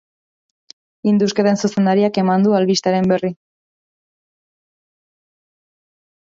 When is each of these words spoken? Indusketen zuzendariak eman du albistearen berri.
Indusketen 1.11 1.59
zuzendariak 1.63 2.17
eman 2.21 2.47
du 2.47 2.55
albistearen 2.61 3.11
berri. 3.13 3.31